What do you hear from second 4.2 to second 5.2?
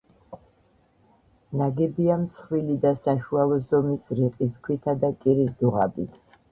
რიყის ქვითა და